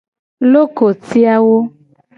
[0.51, 1.57] Lokoti awo.